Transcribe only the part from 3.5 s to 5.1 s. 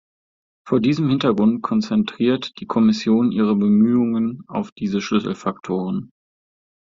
Bemühungen auf diese